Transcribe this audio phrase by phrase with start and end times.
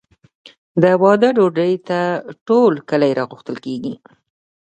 [0.81, 1.99] د واده ډوډۍ ته
[2.47, 3.93] ټول کلی راغوښتل کیږي.